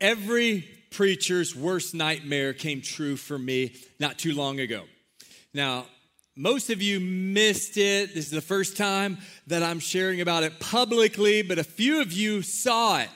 [0.00, 4.82] Every preacher's worst nightmare came true for me not too long ago.
[5.54, 5.86] Now,
[6.36, 8.14] most of you missed it.
[8.14, 12.12] This is the first time that I'm sharing about it publicly, but a few of
[12.12, 13.08] you saw it.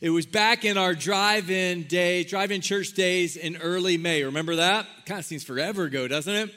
[0.00, 4.24] It was back in our drive in day, drive in church days in early May.
[4.24, 4.86] Remember that?
[5.06, 6.54] Kind of seems forever ago, doesn't it?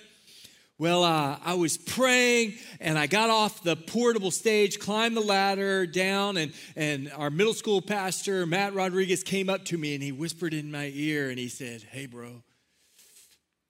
[0.80, 5.88] Well, uh, I was praying and I got off the portable stage, climbed the ladder
[5.88, 10.12] down, and, and our middle school pastor, Matt Rodriguez, came up to me and he
[10.12, 12.44] whispered in my ear and he said, Hey, bro,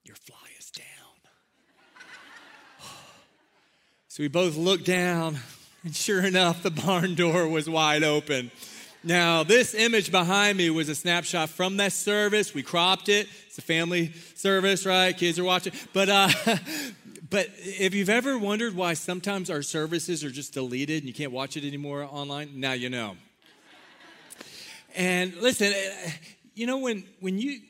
[0.04, 0.86] your fly is down.
[4.10, 5.38] so we both looked down,
[5.86, 8.52] and sure enough, the barn door was wide open.
[9.02, 12.54] Now, this image behind me was a snapshot from that service.
[12.54, 13.30] We cropped it.
[13.58, 15.18] It's a family service, right?
[15.18, 15.74] Kids are watching.
[15.92, 16.30] But uh,
[17.32, 21.32] but if you've ever wondered why sometimes our services are just deleted and you can't
[21.32, 23.18] watch it anymore online, now you know.
[24.96, 26.12] and listen, eh,
[26.54, 27.62] you know when when you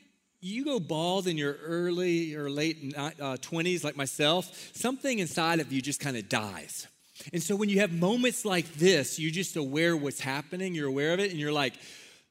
[0.42, 5.72] you go bald in your early or late uh, 20s like myself, something inside of
[5.72, 6.86] you just kind of dies.
[7.32, 11.14] And so when you have moments like this, you're just aware what's happening, you're aware
[11.14, 11.72] of it, and you're like,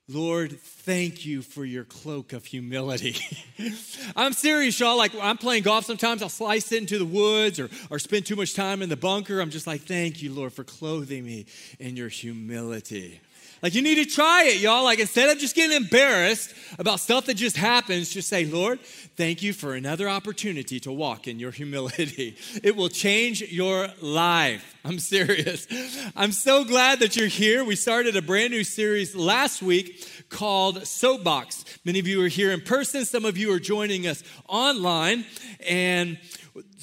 [0.09, 3.17] Lord, thank you for your cloak of humility.
[4.15, 4.97] I'm serious, y'all.
[4.97, 8.37] Like, I'm playing golf sometimes, I'll slice it into the woods or, or spend too
[8.37, 9.41] much time in the bunker.
[9.41, 11.45] I'm just like, thank you, Lord, for clothing me
[11.77, 13.19] in your humility.
[13.61, 14.83] Like, you need to try it, y'all.
[14.83, 18.79] Like, instead of just getting embarrassed about stuff that just happens, just say, Lord,
[19.15, 22.35] thank you for another opportunity to walk in your humility.
[22.63, 24.75] It will change your life.
[24.83, 25.67] I'm serious.
[26.15, 27.63] I'm so glad that you're here.
[27.63, 31.65] We started a brand new series last week called Soapbox.
[31.85, 35.25] Many of you are here in person, some of you are joining us online.
[35.67, 36.17] And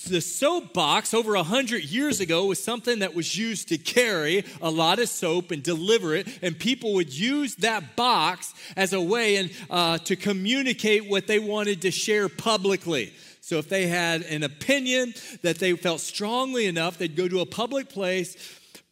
[0.08, 4.70] the soapbox over a hundred years ago was something that was used to carry a
[4.70, 9.36] lot of soap and deliver it, and people would use that box as a way
[9.36, 13.12] and uh, to communicate what they wanted to share publicly.
[13.41, 17.46] So if they had an opinion that they felt strongly enough, they'd go to a
[17.46, 18.36] public place,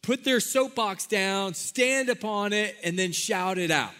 [0.01, 3.93] put their soapbox down, stand upon it, and then shout it out.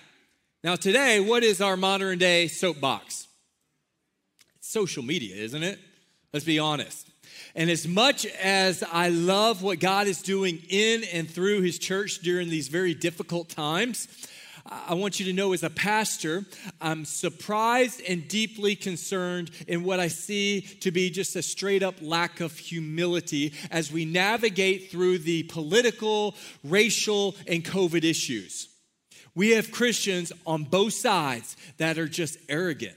[0.64, 3.28] Now, today, what is our modern day soapbox?
[4.74, 5.80] social media, isn't it?
[6.34, 7.08] Let's be honest.
[7.56, 12.20] And as much as I love what God is doing in and through his church
[12.20, 14.08] during these very difficult times,
[14.66, 16.46] I want you to know as a pastor,
[16.82, 21.96] I'm surprised and deeply concerned in what I see to be just a straight up
[22.02, 26.34] lack of humility as we navigate through the political,
[26.64, 28.70] racial, and COVID issues.
[29.36, 32.96] We have Christians on both sides that are just arrogant.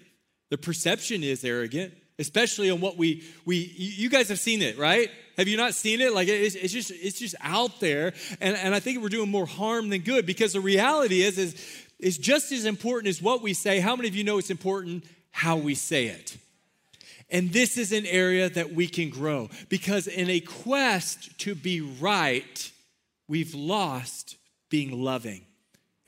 [0.50, 5.10] The perception is arrogant, especially on what we we you guys have seen it right?
[5.36, 6.14] Have you not seen it?
[6.14, 8.14] Like it's, it's just it's just out there.
[8.40, 11.84] And, and i think we're doing more harm than good because the reality is is
[11.98, 13.80] is just as important as what we say.
[13.80, 16.36] How many of you know it's important how we say it?
[17.28, 21.80] And this is an area that we can grow because in a quest to be
[21.80, 22.70] right
[23.28, 24.36] we've lost
[24.68, 25.42] being loving.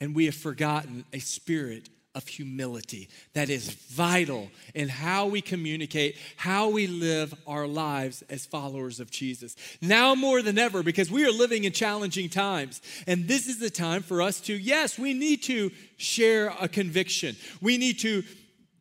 [0.01, 6.17] And we have forgotten a spirit of humility that is vital in how we communicate,
[6.37, 9.55] how we live our lives as followers of Jesus.
[9.81, 12.81] Now more than ever, because we are living in challenging times.
[13.05, 17.35] And this is the time for us to, yes, we need to share a conviction.
[17.61, 18.23] We need to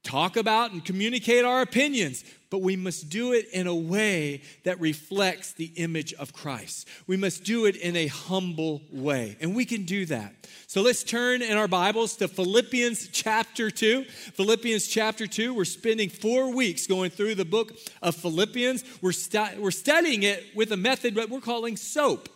[0.03, 4.81] talk about and communicate our opinions, but we must do it in a way that
[4.81, 6.89] reflects the image of Christ.
[7.07, 10.35] We must do it in a humble way, and we can do that.
[10.67, 14.05] So let's turn in our Bibles to Philippians chapter 2.
[14.05, 15.55] Philippians chapter 2.
[15.55, 17.73] We're spending four weeks going through the book
[18.03, 18.85] of Philippians.
[19.03, 22.29] We're, stu- we're studying it with a method that we're calling SOAP.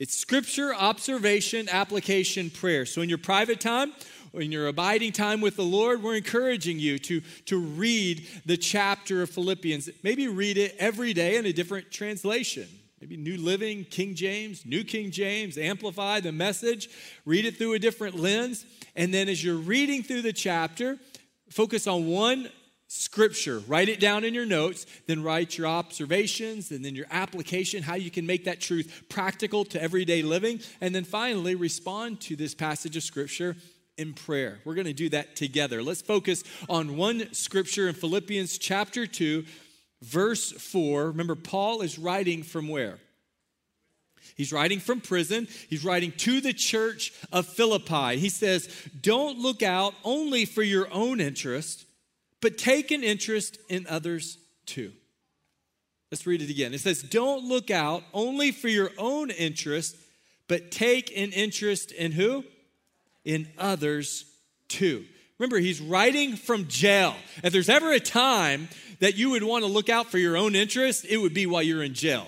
[0.00, 2.86] It's scripture, observation, application, prayer.
[2.86, 3.92] So in your private time,
[4.34, 9.22] in your abiding time with the Lord, we're encouraging you to, to read the chapter
[9.22, 9.90] of Philippians.
[10.02, 12.68] Maybe read it every day in a different translation.
[13.00, 16.90] Maybe New Living, King James, New King James, Amplify the message.
[17.24, 18.66] Read it through a different lens.
[18.94, 20.98] And then as you're reading through the chapter,
[21.48, 22.50] focus on one
[22.88, 23.60] scripture.
[23.60, 27.94] Write it down in your notes, then write your observations and then your application, how
[27.94, 30.60] you can make that truth practical to everyday living.
[30.80, 33.56] And then finally, respond to this passage of scripture
[34.00, 34.58] in prayer.
[34.64, 35.82] We're going to do that together.
[35.82, 39.44] Let's focus on one scripture in Philippians chapter 2,
[40.00, 41.08] verse 4.
[41.08, 42.98] Remember, Paul is writing from where?
[44.36, 45.48] He's writing from prison.
[45.68, 48.16] He's writing to the church of Philippi.
[48.16, 51.84] He says, Don't look out only for your own interest,
[52.40, 54.92] but take an interest in others too.
[56.10, 56.72] Let's read it again.
[56.72, 59.94] It says, Don't look out only for your own interest,
[60.48, 62.44] but take an interest in who?
[63.30, 64.24] In others
[64.68, 65.04] too.
[65.38, 67.14] Remember, he's writing from jail.
[67.42, 68.68] If there's ever a time
[68.98, 71.62] that you would want to look out for your own interest, it would be while
[71.62, 72.26] you're in jail.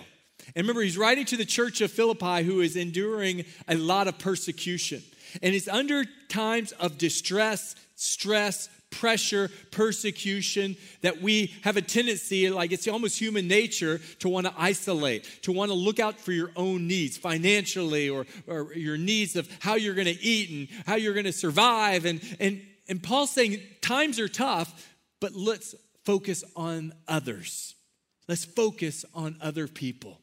[0.55, 4.19] And remember, he's writing to the church of Philippi who is enduring a lot of
[4.19, 5.03] persecution.
[5.43, 12.71] And it's under times of distress, stress, pressure, persecution that we have a tendency, like
[12.71, 16.53] it's almost human nature, to want to isolate, to want to look out for your
[16.55, 20.95] own needs financially or, or your needs of how you're going to eat and how
[20.95, 22.05] you're going to survive.
[22.05, 25.75] And, and, and Paul's saying times are tough, but let's
[26.05, 27.75] focus on others.
[28.29, 30.21] Let's focus on other people.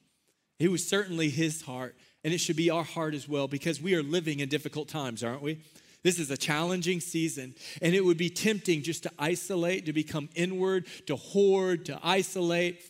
[0.60, 3.96] It was certainly his heart, and it should be our heart as well because we
[3.96, 5.60] are living in difficult times, aren't we?
[6.02, 10.30] This is a challenging season, and it would be tempting just to isolate, to become
[10.34, 12.82] inward, to hoard, to isolate.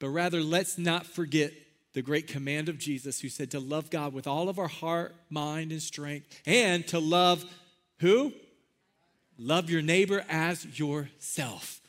[0.00, 1.52] But rather, let's not forget
[1.92, 5.14] the great command of Jesus, who said to love God with all of our heart,
[5.28, 7.44] mind, and strength, and to love
[7.98, 8.32] who?
[9.38, 11.80] Love your neighbor as yourself.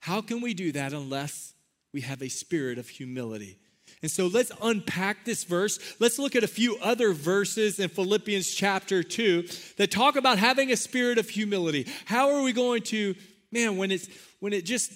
[0.00, 1.54] How can we do that unless
[1.92, 3.58] we have a spirit of humility?
[4.02, 5.78] And so let's unpack this verse.
[6.00, 10.72] Let's look at a few other verses in Philippians chapter 2 that talk about having
[10.72, 11.86] a spirit of humility.
[12.04, 13.14] How are we going to,
[13.52, 14.08] man, when it's
[14.40, 14.92] when it just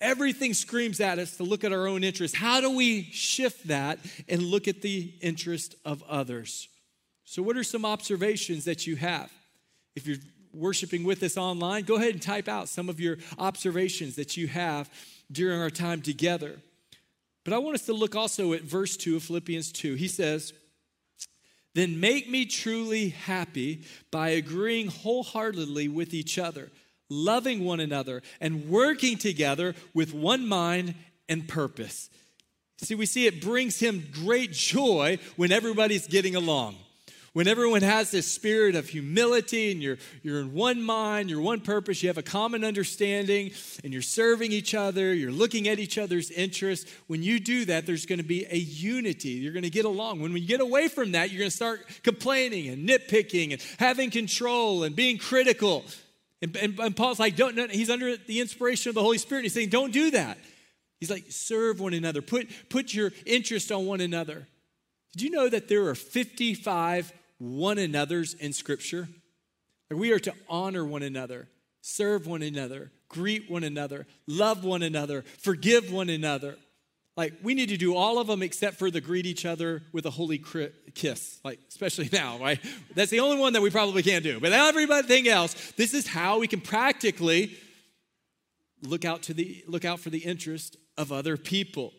[0.00, 4.00] everything screams at us to look at our own interest, how do we shift that
[4.28, 6.68] and look at the interest of others?
[7.24, 9.30] So, what are some observations that you have?
[9.94, 10.18] If you're
[10.52, 14.48] worshiping with us online, go ahead and type out some of your observations that you
[14.48, 14.90] have
[15.30, 16.58] during our time together.
[17.44, 19.94] But I want us to look also at verse 2 of Philippians 2.
[19.94, 20.52] He says,
[21.74, 26.70] Then make me truly happy by agreeing wholeheartedly with each other,
[27.10, 30.94] loving one another, and working together with one mind
[31.28, 32.08] and purpose.
[32.78, 36.76] See, we see it brings him great joy when everybody's getting along
[37.34, 41.60] when everyone has this spirit of humility and you're, you're in one mind, you're one
[41.60, 43.50] purpose, you have a common understanding,
[43.82, 47.86] and you're serving each other, you're looking at each other's interests, when you do that,
[47.86, 49.30] there's going to be a unity.
[49.30, 50.20] You're going to get along.
[50.20, 54.10] When we get away from that, you're going to start complaining and nitpicking and having
[54.10, 55.84] control and being critical.
[56.40, 59.42] And, and, and Paul's like, don't, no, he's under the inspiration of the Holy Spirit.
[59.42, 60.38] He's saying, don't do that.
[61.00, 64.46] He's like, serve one another, put, put your interest on one another.
[65.14, 69.08] Did you know that there are 55 one another's in Scripture.
[69.90, 71.48] Like we are to honor one another,
[71.80, 76.56] serve one another, greet one another, love one another, forgive one another.
[77.16, 80.04] Like, we need to do all of them except for the greet each other with
[80.04, 80.42] a holy
[80.94, 82.58] kiss, like, especially now, right?
[82.96, 84.40] That's the only one that we probably can't do.
[84.40, 87.56] But everything else, this is how we can practically
[88.82, 91.92] look out, to the, look out for the interest of other people.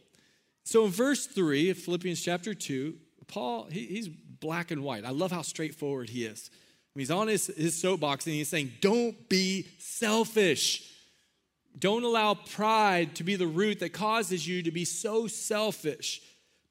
[0.65, 2.95] So in verse 3 of Philippians chapter 2,
[3.27, 4.09] Paul, he, he's
[4.39, 5.05] black and white.
[5.05, 6.49] I love how straightforward he is.
[6.95, 10.91] He's on his, his soapbox and he's saying, Don't be selfish.
[11.77, 16.21] Don't allow pride to be the root that causes you to be so selfish.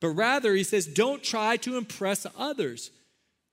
[0.00, 2.90] But rather, he says, Don't try to impress others.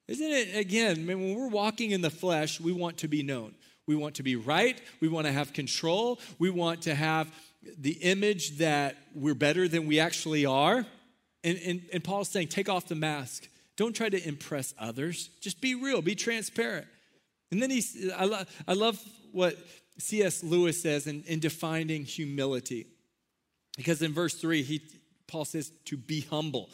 [0.08, 3.54] Isn't it, again, when we're walking in the flesh, we want to be known.
[3.86, 4.80] We want to be right.
[5.00, 6.20] We want to have control.
[6.40, 7.32] We want to have
[7.78, 10.86] the image that we're better than we actually are.
[11.44, 13.48] And, and, and Paul's saying, take off the mask.
[13.82, 15.32] Don't try to impress others.
[15.40, 16.86] Just be real, be transparent.
[17.50, 17.84] And then he,
[18.16, 19.02] I, lo- I love
[19.32, 19.58] what
[19.98, 20.44] C.S.
[20.44, 22.86] Lewis says in, in defining humility.
[23.76, 24.82] Because in verse 3, he,
[25.26, 26.70] Paul says to be humble.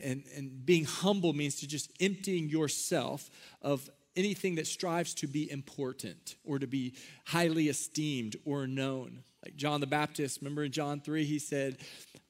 [0.00, 3.28] And, and being humble means to just emptying yourself
[3.60, 6.94] of anything that strives to be important or to be
[7.26, 9.24] highly esteemed or known.
[9.44, 11.78] Like John the Baptist, remember in John 3, he said,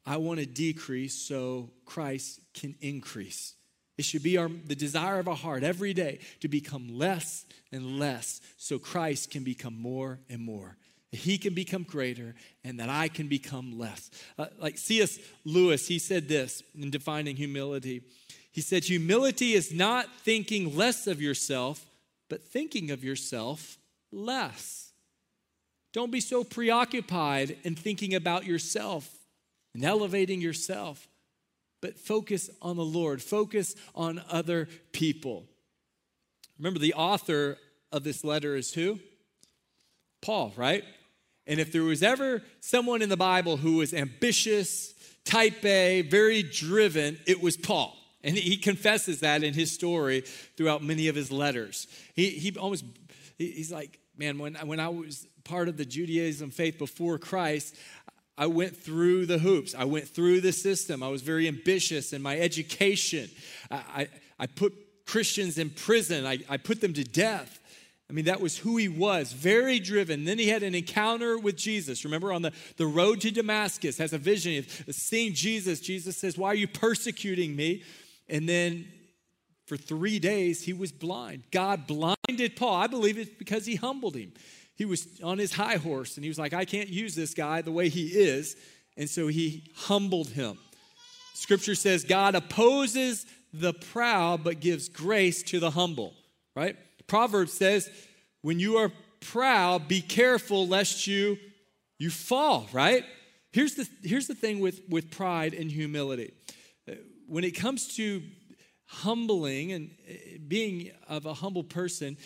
[0.06, 3.56] I want to decrease so Christ can increase.
[4.02, 8.00] It should be our, the desire of our heart every day to become less and
[8.00, 10.76] less so Christ can become more and more.
[11.12, 14.10] He can become greater and that I can become less.
[14.36, 15.20] Uh, like C.S.
[15.44, 18.02] Lewis, he said this in defining humility.
[18.50, 21.86] He said, Humility is not thinking less of yourself,
[22.28, 23.78] but thinking of yourself
[24.10, 24.90] less.
[25.92, 29.08] Don't be so preoccupied in thinking about yourself
[29.74, 31.06] and elevating yourself
[31.82, 35.44] but focus on the Lord, focus on other people.
[36.58, 37.58] Remember, the author
[37.90, 38.98] of this letter is who?
[40.22, 40.84] Paul, right?
[41.46, 46.42] And if there was ever someone in the Bible who was ambitious, type A, very
[46.42, 47.96] driven, it was Paul.
[48.24, 50.20] And he confesses that in his story
[50.56, 51.88] throughout many of his letters.
[52.14, 52.84] He, he almost,
[53.36, 57.74] he's like, man, when, when I was part of the Judaism faith before Christ,
[58.42, 59.72] I went through the hoops.
[59.72, 61.00] I went through the system.
[61.00, 63.30] I was very ambitious in my education.
[63.70, 64.08] I, I,
[64.40, 64.74] I put
[65.06, 67.60] Christians in prison, I, I put them to death.
[68.10, 70.24] I mean, that was who he was, very driven.
[70.24, 72.04] Then he had an encounter with Jesus.
[72.04, 75.78] Remember, on the, the road to Damascus, has a vision of seeing Jesus.
[75.78, 77.84] Jesus says, Why are you persecuting me?
[78.28, 78.88] And then
[79.66, 81.44] for three days, he was blind.
[81.52, 82.74] God blinded Paul.
[82.74, 84.32] I believe it's because he humbled him.
[84.82, 87.62] He was on his high horse and he was like, I can't use this guy
[87.62, 88.56] the way he is.
[88.96, 90.58] And so he humbled him.
[91.34, 96.14] Scripture says God opposes the proud but gives grace to the humble,
[96.56, 96.74] right?
[97.06, 97.88] Proverbs says,
[98.40, 101.38] when you are proud, be careful lest you
[102.00, 103.04] you fall, right?
[103.52, 106.32] Here's the here's the thing with with pride and humility.
[107.28, 108.20] When it comes to
[108.86, 112.16] humbling and eh, being of a humble person,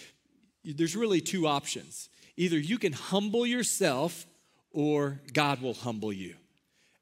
[0.65, 2.09] there's really two options.
[2.37, 4.27] Either you can humble yourself
[4.73, 6.35] or God will humble you.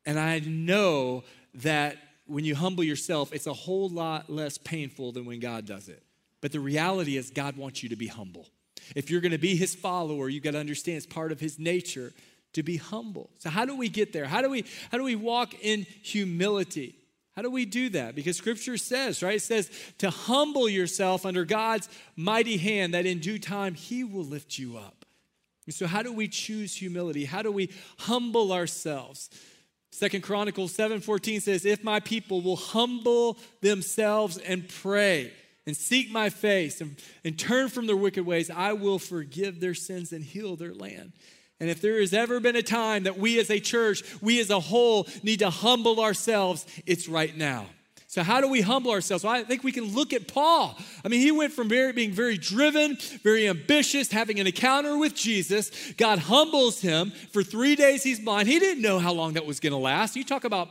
[0.07, 1.25] And I know
[1.55, 5.89] that when you humble yourself, it's a whole lot less painful than when God does
[5.89, 6.03] it.
[6.41, 8.47] But the reality is, God wants you to be humble.
[8.95, 11.59] If you're going to be his follower, you've got to understand it's part of his
[11.59, 12.13] nature
[12.53, 13.31] to be humble.
[13.39, 14.27] So how do we get there?
[14.27, 16.97] How do we how do we walk in humility?
[17.35, 18.15] How do we do that?
[18.15, 19.37] Because scripture says, right?
[19.37, 24.25] It says to humble yourself under God's mighty hand that in due time he will
[24.25, 25.04] lift you up.
[25.67, 27.25] And so how do we choose humility?
[27.25, 29.31] How do we humble ourselves?
[29.91, 35.33] Second Chronicles 7:14 says, "If my people will humble themselves and pray
[35.67, 39.75] and seek my face and, and turn from their wicked ways, I will forgive their
[39.75, 41.13] sins and heal their land."
[41.61, 44.51] And if there has ever been a time that we as a church, we as
[44.51, 47.69] a whole need to humble ourselves, it's right now.
[48.15, 49.25] So, how do we humble ourselves?
[49.25, 50.79] Well, I think we can look at Paul.
[51.05, 55.17] I mean, he went from very, being very driven, very ambitious, having an encounter with
[55.17, 55.73] Jesus.
[55.97, 57.11] God humbles him.
[57.33, 58.47] For three days, he's blind.
[58.47, 60.15] He didn't know how long that was going to last.
[60.15, 60.69] You talk about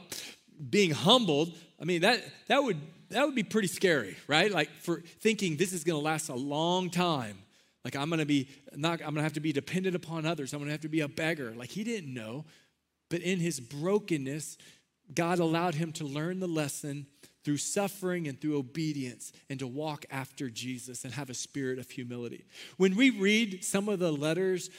[0.70, 1.54] being humbled.
[1.82, 4.50] I mean, that, that, would, that would be pretty scary, right?
[4.50, 7.40] Like, for thinking this is going to last a long time.
[7.84, 10.54] Like, I'm going to be not, I'm going to have to be dependent upon others.
[10.54, 11.52] I'm going to have to be a beggar.
[11.52, 12.46] Like, he didn't know.
[13.10, 14.58] But in his brokenness,
[15.14, 17.08] God allowed him to learn the lesson
[17.44, 21.90] through suffering and through obedience and to walk after Jesus and have a spirit of
[21.90, 22.46] humility.
[22.78, 24.70] When we read some of the letters,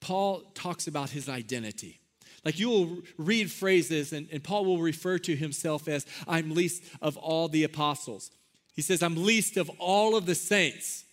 [0.00, 2.00] Paul talks about his identity.
[2.44, 6.84] Like you will read phrases, and, and Paul will refer to himself as, I'm least
[7.02, 8.30] of all the apostles.
[8.74, 11.04] He says, I'm least of all of the saints.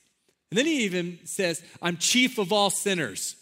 [0.52, 3.36] And then he even says, I'm chief of all sinners.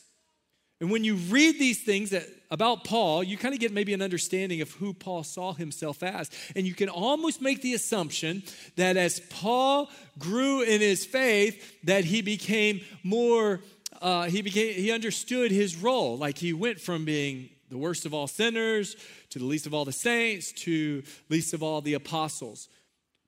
[0.81, 4.01] And when you read these things that, about Paul, you kind of get maybe an
[4.01, 6.31] understanding of who Paul saw himself as.
[6.55, 8.41] And you can almost make the assumption
[8.77, 13.61] that as Paul grew in his faith, that he became more,
[14.01, 16.17] uh, he became, he understood his role.
[16.17, 18.95] Like he went from being the worst of all sinners
[19.29, 22.67] to the least of all the saints to least of all the apostles.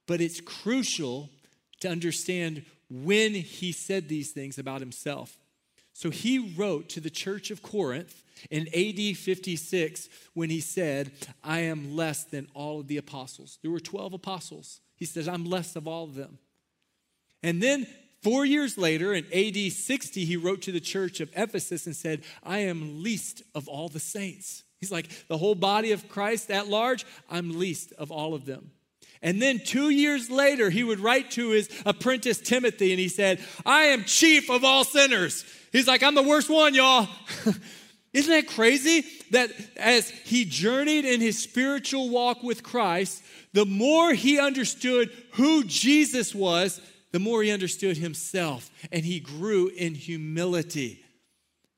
[0.08, 1.30] But it's crucial
[1.82, 5.38] to understand when he said these things about himself.
[5.94, 11.12] So he wrote to the church of Corinth in AD 56 when he said,
[11.44, 13.60] I am less than all of the apostles.
[13.62, 14.82] There were 12 apostles.
[14.96, 16.40] He says, I'm less of all of them.
[17.44, 17.86] And then
[18.22, 22.24] four years later, in AD 60, he wrote to the church of Ephesus and said,
[22.44, 24.64] I am least of all the saints.
[24.80, 28.72] He's like, the whole body of Christ at large, I'm least of all of them.
[29.24, 33.39] And then two years later, he would write to his apprentice Timothy and he said,
[33.65, 35.46] I am chief of all sinners.
[35.72, 37.08] He's like, I'm the worst one, y'all.
[38.13, 39.06] Isn't that crazy?
[39.32, 45.63] That as he journeyed in his spiritual walk with Christ, the more he understood who
[45.63, 46.82] Jesus was,
[47.13, 51.03] the more he understood himself and he grew in humility.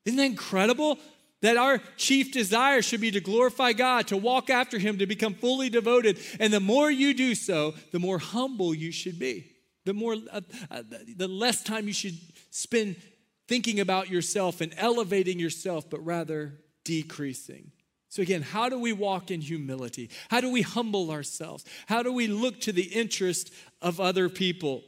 [0.05, 0.97] Isn't that incredible?
[1.41, 5.33] That our chief desire should be to glorify God, to walk after him, to become
[5.33, 6.19] fully devoted.
[6.39, 9.51] And the more you do so, the more humble you should be.
[9.85, 10.81] The more, uh, uh,
[11.15, 12.17] the less time you should
[12.49, 12.95] spend
[13.47, 17.71] thinking about yourself and elevating yourself, but rather decreasing.
[18.09, 20.09] So, again, how do we walk in humility?
[20.29, 21.65] How do we humble ourselves?
[21.85, 24.83] How do we look to the interest of other people?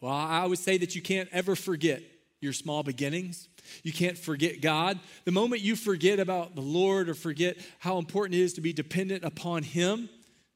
[0.00, 2.00] Well, I would say that you can't ever forget
[2.40, 3.48] your small beginnings.
[3.82, 4.98] You can't forget God.
[5.24, 8.72] The moment you forget about the Lord or forget how important it is to be
[8.72, 10.08] dependent upon Him,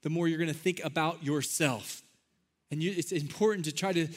[0.02, 2.02] the more you're going to think about yourself.
[2.70, 4.08] And you, it's important to try to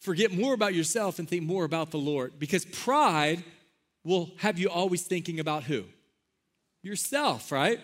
[0.00, 3.44] forget more about yourself and think more about the Lord because pride
[4.04, 5.84] will have you always thinking about who?
[6.82, 7.78] Yourself, right?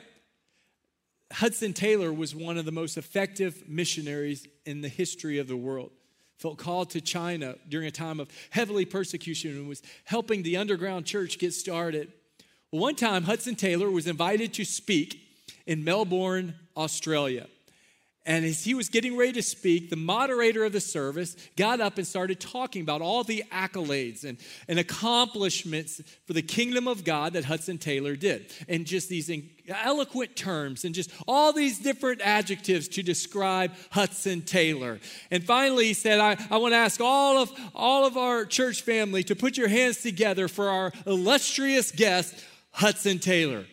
[1.33, 5.91] Hudson Taylor was one of the most effective missionaries in the history of the world.
[6.39, 11.07] Felt called to China during a time of heavily persecution and was helping the underground
[11.07, 12.13] church get started.
[12.71, 15.21] One time, Hudson Taylor was invited to speak
[15.67, 17.47] in Melbourne, Australia.
[18.27, 21.97] And as he was getting ready to speak, the moderator of the service got up
[21.97, 27.35] and started talking about all the accolades and, and accomplishments for the kingdom of God
[27.35, 28.53] that Hudson Taylor did.
[28.69, 29.31] And just these
[29.69, 34.99] eloquent terms and just all these different adjectives to describe Hudson Taylor.
[35.31, 38.83] And finally, he said, I, I want to ask all of, all of our church
[38.83, 42.35] family to put your hands together for our illustrious guest,
[42.73, 43.67] Hudson Taylor.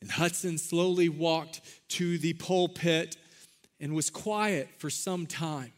[0.00, 3.16] And Hudson slowly walked to the pulpit
[3.80, 5.72] and was quiet for some time.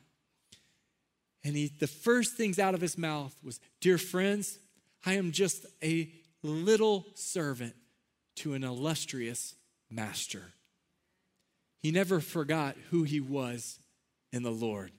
[1.45, 4.59] And he, the first things out of his mouth was, Dear friends,
[5.04, 6.11] I am just a
[6.42, 7.75] little servant
[8.37, 9.54] to an illustrious
[9.90, 10.52] master.
[11.83, 13.78] He never forgot who he was
[14.33, 14.92] in the Lord.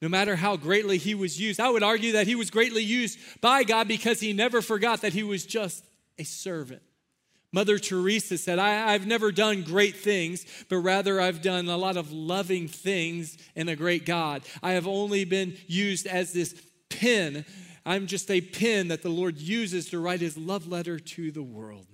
[0.00, 3.18] No matter how greatly he was used, I would argue that he was greatly used
[3.40, 5.84] by God because he never forgot that he was just
[6.18, 6.82] a servant.
[7.52, 11.96] Mother Teresa said, I, have never done great things, but rather I've done a lot
[11.96, 14.42] of loving things in a great God.
[14.62, 16.54] I have only been used as this
[16.90, 17.44] pen.
[17.84, 21.42] I'm just a pen that the Lord uses to write his love letter to the
[21.42, 21.86] world.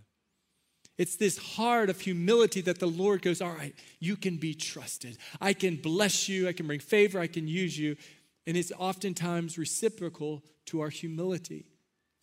[0.98, 5.18] It's this heart of humility that the Lord goes, All right, you can be trusted.
[5.40, 6.48] I can bless you.
[6.48, 7.18] I can bring favor.
[7.18, 7.96] I can use you.
[8.46, 11.66] And it's oftentimes reciprocal to our humility.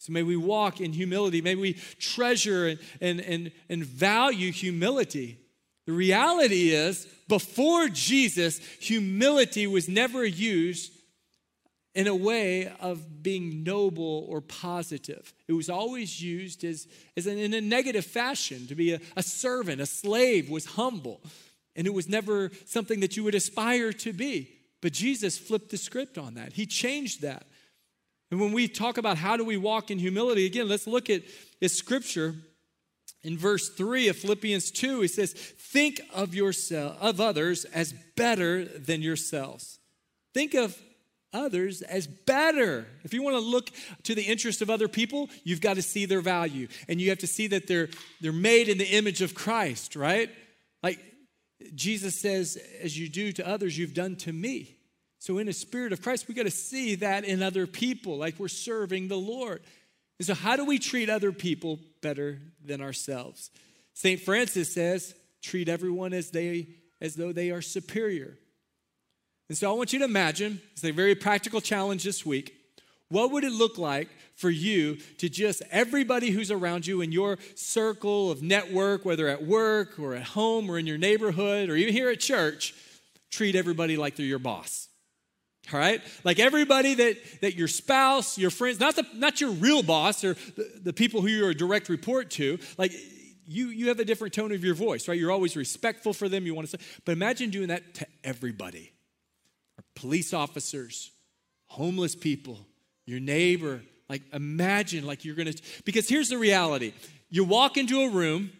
[0.04, 1.42] So may we walk in humility.
[1.42, 5.38] May we treasure and, and, and, and value humility.
[5.86, 10.92] The reality is, before Jesus, humility was never used
[11.96, 15.34] in a way of being noble or positive.
[15.48, 18.68] It was always used as, as an, in a negative fashion.
[18.68, 21.22] To be a, a servant, a slave was humble,
[21.78, 24.50] and it was never something that you would aspire to be.
[24.82, 27.46] But Jesus flipped the script on that, He changed that.
[28.32, 31.22] And when we talk about how do we walk in humility, again, let's look at
[31.60, 32.36] this scripture
[33.24, 35.02] in verse 3 of Philippians 2.
[35.02, 39.80] He says, Think of yourself of others as better than yourselves.
[40.34, 40.78] Think of
[41.34, 42.86] others as better.
[43.04, 43.70] If you want to look
[44.04, 46.68] to the interest of other people, you've got to see their value.
[46.88, 47.90] And you have to see that they're
[48.22, 50.30] they're made in the image of Christ, right?
[50.82, 51.00] Like
[51.76, 54.76] Jesus says, as you do to others, you've done to me.
[55.24, 58.38] So, in a spirit of Christ, we got to see that in other people, like
[58.38, 59.62] we're serving the Lord.
[60.20, 63.50] And so, how do we treat other people better than ourselves?
[63.94, 64.20] St.
[64.20, 66.68] Francis says, treat everyone as, they,
[67.00, 68.38] as though they are superior.
[69.48, 72.54] And so, I want you to imagine it's a very practical challenge this week.
[73.08, 77.38] What would it look like for you to just everybody who's around you in your
[77.56, 81.94] circle of network, whether at work or at home or in your neighborhood or even
[81.94, 82.76] here at church,
[83.32, 84.90] treat everybody like they're your boss?
[85.72, 86.02] All right?
[86.24, 90.34] Like everybody that that your spouse your friends not the not your real boss or
[90.56, 92.92] the, the people who you're a direct report to like
[93.46, 95.18] you you have a different tone of your voice right?
[95.18, 96.46] You're always respectful for them.
[96.46, 98.92] You want to say but imagine doing that to everybody.
[99.78, 101.12] Our police officers
[101.68, 102.60] homeless people
[103.06, 103.82] your neighbor.
[104.10, 105.54] Like imagine like you're gonna
[105.86, 106.94] because here's the reality.
[107.30, 108.52] You walk into a room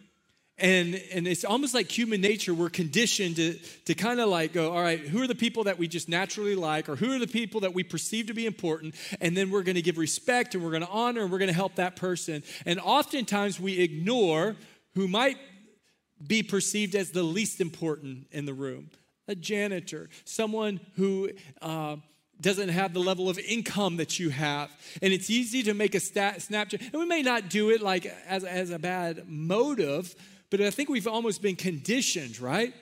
[0.58, 2.54] and, and it's almost like human nature.
[2.54, 3.54] We're conditioned to,
[3.86, 6.54] to kind of like go, all right, who are the people that we just naturally
[6.54, 8.94] like, or who are the people that we perceive to be important?
[9.20, 11.48] And then we're going to give respect and we're going to honor and we're going
[11.48, 12.44] to help that person.
[12.66, 14.54] And oftentimes we ignore
[14.94, 15.38] who might
[16.24, 18.90] be perceived as the least important in the room
[19.26, 21.30] a janitor, someone who.
[21.60, 21.96] Uh,
[22.40, 24.68] doesn't have the level of income that you have.
[25.00, 26.80] And it's easy to make a stat, Snapchat.
[26.92, 30.14] And we may not do it like as, as a bad motive,
[30.56, 32.72] but I think we've almost been conditioned, right?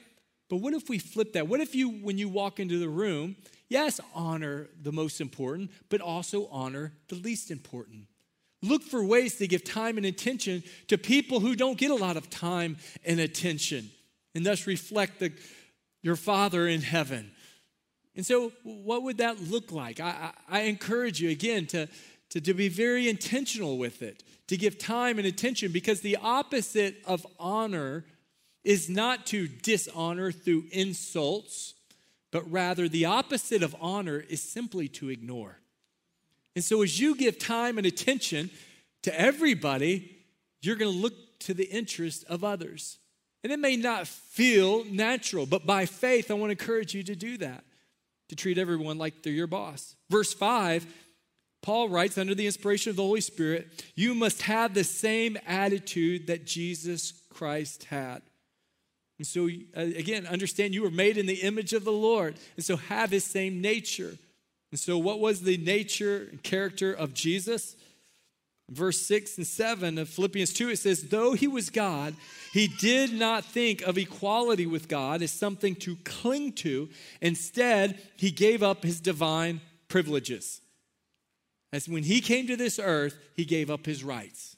[0.51, 1.49] But what if we flip that?
[1.49, 3.35] What if you, when you walk into the room,
[3.71, 8.09] yes, honor the most important, but also honor the least important?
[8.61, 12.19] Look for ways to give time and attention to people who don't get a lot
[12.19, 13.91] of time and attention,
[14.35, 15.33] and thus reflect the,
[16.03, 17.31] your Father in heaven.
[18.15, 19.99] And so, what would that look like?
[19.99, 21.89] I, I, I encourage you again to,
[22.33, 26.97] to, to be very intentional with it to give time and attention because the opposite
[27.07, 28.05] of honor
[28.65, 31.75] is not to dishonor through insults,
[32.31, 35.59] but rather the opposite of honor is simply to ignore.
[36.55, 38.51] And so, as you give time and attention
[39.03, 40.19] to everybody,
[40.61, 42.99] you're going to look to the interest of others.
[43.43, 47.17] And it may not feel natural, but by faith, I want to encourage you to
[47.17, 47.65] do that,
[48.29, 49.97] to treat everyone like they're your boss.
[50.11, 50.87] Verse 5
[51.63, 56.27] Paul writes under the inspiration of the Holy Spirit, you must have the same attitude
[56.27, 58.23] that Jesus Christ had.
[59.19, 62.65] And so, uh, again, understand you were made in the image of the Lord, and
[62.65, 64.17] so have his same nature.
[64.73, 67.77] And so, what was the nature and character of Jesus?
[68.73, 72.15] verse 6 and 7 of Philippians 2, it says, Though he was God,
[72.53, 76.89] he did not think of equality with God as something to cling to.
[77.21, 80.62] Instead, he gave up his divine privileges.
[81.73, 84.57] As when he came to this earth, he gave up his rights.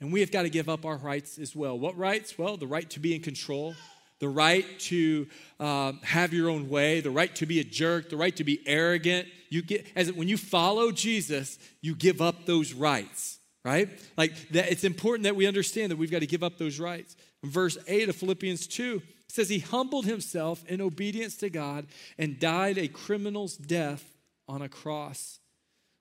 [0.00, 1.78] And we have got to give up our rights as well.
[1.78, 2.38] What rights?
[2.38, 3.74] Well, the right to be in control,
[4.18, 5.26] the right to
[5.60, 8.60] um, have your own way, the right to be a jerk, the right to be
[8.66, 9.28] arrogant.
[9.50, 13.88] You get as when you follow Jesus, you give up those rights, right?
[14.16, 14.70] Like that.
[14.70, 17.16] It's important that we understand that we've got to give up those rights.
[17.42, 21.86] In verse eight of Philippians two says he humbled himself in obedience to God
[22.18, 24.04] and died a criminal's death
[24.48, 25.40] on a cross.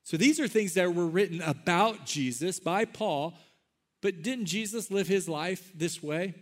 [0.06, 3.34] So these are things that were written about Jesus by Paul,
[4.02, 6.36] but didn't Jesus live his life this way?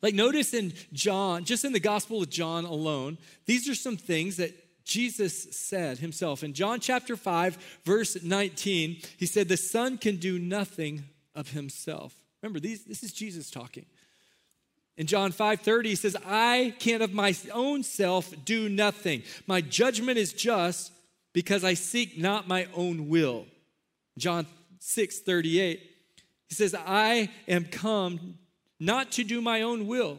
[0.00, 4.36] Like, notice in John, just in the Gospel of John alone, these are some things
[4.36, 6.44] that Jesus said himself.
[6.44, 11.02] In John chapter 5, verse 19, he said, The Son can do nothing
[11.34, 12.14] of himself.
[12.40, 13.86] Remember, these, this is Jesus talking.
[14.96, 19.24] In John 5 30, he says, I can't of my own self do nothing.
[19.48, 20.92] My judgment is just
[21.34, 23.44] because I seek not my own will.
[24.16, 24.46] John
[24.78, 25.80] 6 38,
[26.48, 28.38] he says, I am come
[28.80, 30.18] not to do my own will.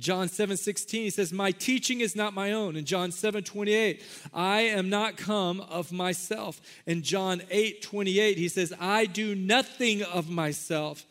[0.00, 2.76] John 7 16, he says, My teaching is not my own.
[2.76, 6.60] In John 7 28, I am not come of myself.
[6.86, 11.04] In John 8 28, he says, I do nothing of myself.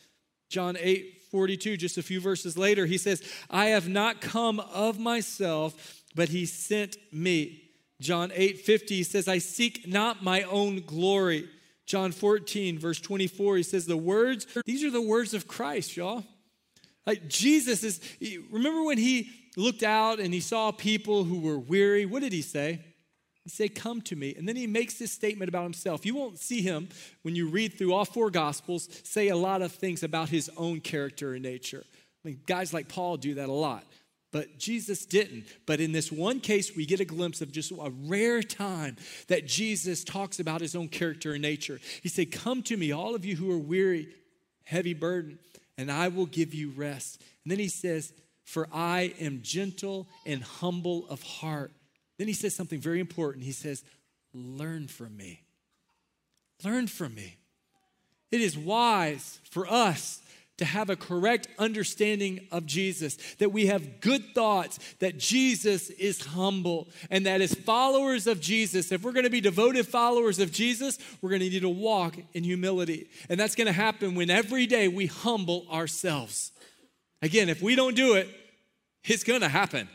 [0.50, 5.00] John 8 42, just a few verses later, he says, I have not come of
[5.00, 7.63] myself, but he sent me.
[8.04, 11.48] John 8 50, he says, I seek not my own glory.
[11.86, 16.24] John 14, verse 24, he says, The words, these are the words of Christ, y'all.
[17.06, 18.00] Like Jesus is,
[18.52, 22.06] remember when he looked out and he saw people who were weary?
[22.06, 22.80] What did he say?
[23.44, 24.34] He said, Come to me.
[24.38, 26.06] And then he makes this statement about himself.
[26.06, 26.90] You won't see him
[27.24, 30.80] when you read through all four gospels say a lot of things about his own
[30.80, 31.84] character and nature.
[32.24, 33.84] I mean, guys like Paul do that a lot.
[34.34, 35.46] But Jesus didn't.
[35.66, 38.98] But in this one case, we get a glimpse of just a rare time
[39.30, 41.80] that Jesus talks about his own character and nature.
[42.02, 44.10] He said, Come to me, all of you who are weary,
[44.66, 45.40] heavy burden
[45.78, 47.22] and I will give you rest.
[47.44, 51.72] And then he says, For I am gentle and humble of heart.
[52.18, 53.44] Then he says something very important.
[53.44, 53.84] He says,
[54.34, 55.42] Learn from me.
[56.64, 57.38] Learn from me.
[58.32, 60.22] It is wise for us
[60.58, 66.24] to have a correct understanding of Jesus, that we have good thoughts, that Jesus is
[66.26, 71.00] humble, and that as followers of Jesus, if we're gonna be devoted followers of Jesus,
[71.22, 73.10] we're gonna need to walk in humility.
[73.30, 76.52] And that's gonna happen when every day we humble ourselves.
[77.22, 78.30] Again, if we don't do it,
[79.04, 79.90] it's gonna happen.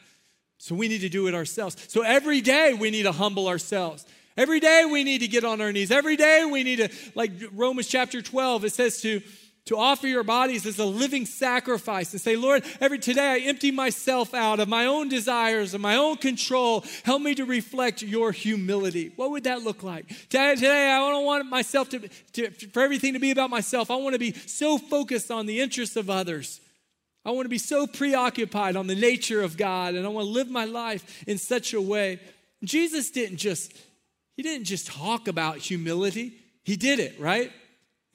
[0.59, 1.77] So we need to do it ourselves.
[1.89, 4.05] So every day we need to humble ourselves.
[4.37, 5.93] Every day we need to get on our knees.
[5.93, 9.21] Every day we need to, like Romans chapter 12, it says to,
[9.69, 13.71] to offer your bodies as a living sacrifice and say, Lord, every today I empty
[13.71, 16.85] myself out of my own desires and my own control.
[17.05, 19.13] Help me to reflect your humility.
[19.17, 20.09] What would that look like?
[20.31, 23.91] Today, today I don't want myself to, to, for everything to be about myself.
[23.91, 26.63] I want to be so focused on the interests of others.
[27.27, 30.33] I want to be so preoccupied on the nature of God, and I want to
[30.33, 32.21] live my life in such a way.
[32.65, 33.77] Jesus didn't just,
[34.35, 36.33] he didn't just talk about humility.
[36.65, 37.53] He did it, right?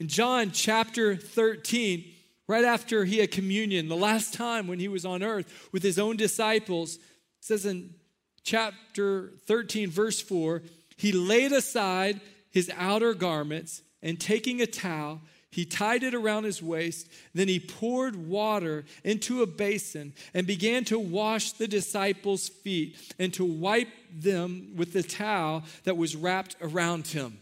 [0.00, 2.04] In John chapter 13,
[2.48, 5.98] right after he had communion, the last time when he was on earth with his
[5.98, 6.98] own disciples,
[7.40, 7.94] says in
[8.42, 10.62] chapter 13, verse 4,
[10.96, 16.60] he laid aside his outer garments and taking a towel, he tied it around his
[16.60, 17.08] waist.
[17.32, 23.32] Then he poured water into a basin and began to wash the disciples' feet and
[23.34, 27.38] to wipe them with the towel that was wrapped around him.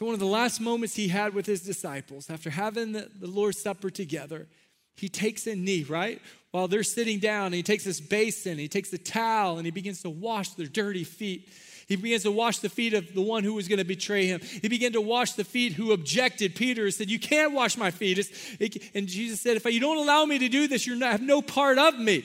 [0.00, 3.26] So, one of the last moments he had with his disciples, after having the, the
[3.26, 4.48] Lord's Supper together,
[4.96, 6.22] he takes a knee, right?
[6.52, 9.70] While they're sitting down, and he takes this basin, he takes the towel, and he
[9.70, 11.50] begins to wash their dirty feet.
[11.86, 14.40] He begins to wash the feet of the one who was going to betray him.
[14.40, 16.54] He began to wash the feet who objected.
[16.54, 18.26] Peter said, You can't wash my feet.
[18.58, 21.42] It, and Jesus said, If you don't allow me to do this, you have no
[21.42, 22.24] part of me.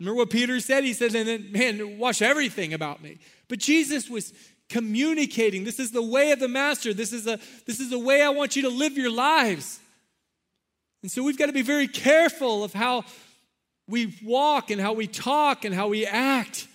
[0.00, 0.82] Remember what Peter said?
[0.82, 3.18] He said, And then, man, wash everything about me.
[3.48, 4.32] But Jesus was
[4.72, 5.64] communicating.
[5.64, 6.94] This is the way of the master.
[6.94, 9.78] This is, a, this is the way I want you to live your lives.
[11.02, 13.04] And so we've got to be very careful of how
[13.86, 16.68] we walk and how we talk and how we act.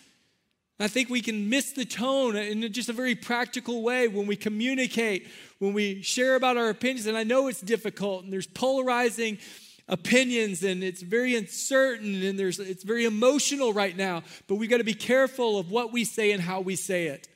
[0.80, 4.36] I think we can miss the tone in just a very practical way when we
[4.36, 7.08] communicate, when we share about our opinions.
[7.08, 9.40] And I know it's difficult and there's polarizing
[9.88, 14.78] opinions and it's very uncertain and there's it's very emotional right now, but we've got
[14.78, 17.28] to be careful of what we say and how we say it.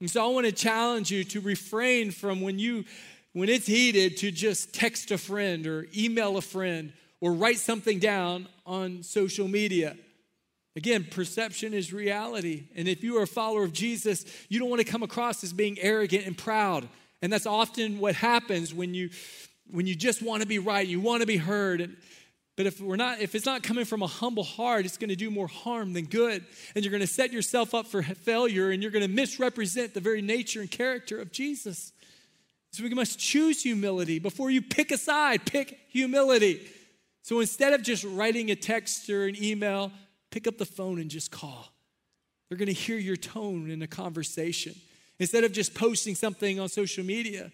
[0.00, 2.84] And so I want to challenge you to refrain from when you
[3.32, 7.98] when it's heated to just text a friend or email a friend or write something
[7.98, 9.96] down on social media.
[10.76, 12.64] Again, perception is reality.
[12.76, 15.52] And if you are a follower of Jesus, you don't want to come across as
[15.52, 16.88] being arrogant and proud.
[17.20, 19.10] And that's often what happens when you
[19.70, 21.96] when you just want to be right, you want to be heard.
[22.58, 25.16] But if we're not, if it's not coming from a humble heart, it's going to
[25.16, 26.44] do more harm than good.
[26.74, 30.00] And you're going to set yourself up for failure and you're going to misrepresent the
[30.00, 31.92] very nature and character of Jesus.
[32.72, 34.18] So we must choose humility.
[34.18, 36.68] Before you pick a side, pick humility.
[37.22, 39.92] So instead of just writing a text or an email,
[40.32, 41.72] pick up the phone and just call.
[42.48, 44.74] They're going to hear your tone in a conversation.
[45.20, 47.52] Instead of just posting something on social media,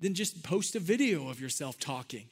[0.00, 2.24] then just post a video of yourself talking.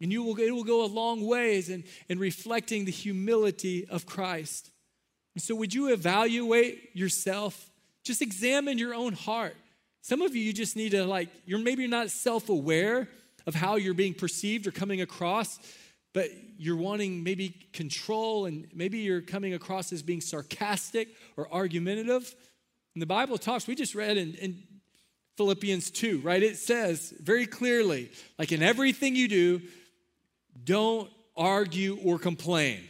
[0.00, 4.06] And you will, it will go a long ways in, in reflecting the humility of
[4.06, 4.70] Christ.
[5.34, 7.70] And so, would you evaluate yourself?
[8.04, 9.56] Just examine your own heart.
[10.02, 13.08] Some of you, you just need to, like, you're maybe not self aware
[13.46, 15.58] of how you're being perceived or coming across,
[16.12, 22.34] but you're wanting maybe control and maybe you're coming across as being sarcastic or argumentative.
[22.94, 24.62] And the Bible talks, we just read in, in
[25.36, 26.42] Philippians 2, right?
[26.42, 29.62] It says very clearly, like in everything you do,
[30.64, 32.80] don't argue or complain.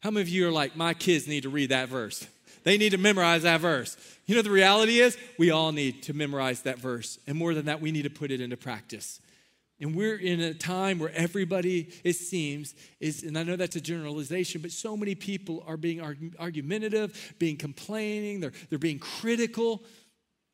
[0.00, 2.26] How many of you are like, my kids need to read that verse?
[2.64, 3.96] They need to memorize that verse.
[4.26, 7.18] You know, the reality is, we all need to memorize that verse.
[7.26, 9.20] And more than that, we need to put it into practice.
[9.80, 13.80] And we're in a time where everybody, it seems, is, and I know that's a
[13.80, 16.00] generalization, but so many people are being
[16.38, 19.82] argumentative, being complaining, they're, they're being critical,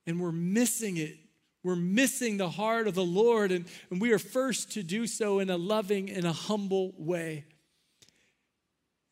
[0.06, 1.18] and we're missing it
[1.64, 5.38] we're missing the heart of the Lord, and, and we are first to do so
[5.38, 7.44] in a loving and a humble way.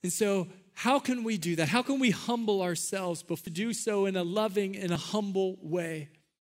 [0.02, 1.68] And so, how can we do that?
[1.68, 5.58] How can we humble ourselves, but to do so in a loving and a humble
[5.62, 6.10] way?